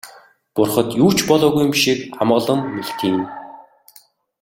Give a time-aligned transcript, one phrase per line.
[0.55, 3.23] Бурхад юу ч болоогүй юм шиг амгалан мэлтийнэ.